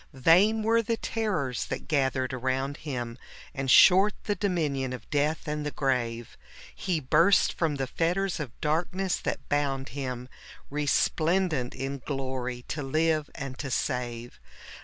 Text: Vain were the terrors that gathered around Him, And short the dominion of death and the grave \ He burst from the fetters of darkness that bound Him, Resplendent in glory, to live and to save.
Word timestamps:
Vain 0.13 0.63
were 0.63 0.81
the 0.81 0.97
terrors 0.97 1.65
that 1.65 1.87
gathered 1.87 2.33
around 2.33 2.77
Him, 2.77 3.19
And 3.53 3.69
short 3.69 4.15
the 4.23 4.33
dominion 4.33 4.93
of 4.93 5.07
death 5.11 5.47
and 5.47 5.63
the 5.63 5.69
grave 5.69 6.37
\ 6.57 6.75
He 6.75 6.99
burst 6.99 7.53
from 7.53 7.75
the 7.75 7.85
fetters 7.85 8.39
of 8.39 8.59
darkness 8.61 9.17
that 9.19 9.47
bound 9.47 9.89
Him, 9.89 10.27
Resplendent 10.71 11.75
in 11.75 11.99
glory, 11.99 12.63
to 12.69 12.81
live 12.81 13.29
and 13.35 13.59
to 13.59 13.69
save. 13.69 14.39